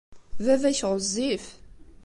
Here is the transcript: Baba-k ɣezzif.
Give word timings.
Baba-k 0.45 0.79
ɣezzif. 0.91 1.45